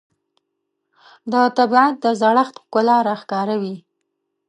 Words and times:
د 1.31 1.33
طبیعت 1.57 1.95
د 2.03 2.05
زړښت 2.21 2.55
ښکلا 2.63 2.97
راښکاره 3.07 3.55
وي 3.61 3.75